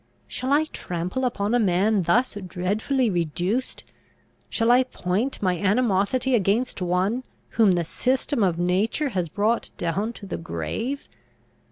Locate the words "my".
5.43-5.55